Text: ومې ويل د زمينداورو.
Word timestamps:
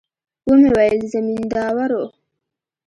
ومې 0.47 0.69
ويل 0.75 0.97
د 1.01 1.03
زمينداورو. 1.13 2.03